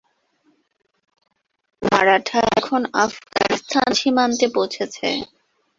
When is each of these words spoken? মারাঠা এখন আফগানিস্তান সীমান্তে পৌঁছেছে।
মারাঠা 1.81 2.39
এখন 2.57 2.81
আফগানিস্তান 3.03 3.89
সীমান্তে 3.93 4.47
পৌঁছেছে। 4.55 5.07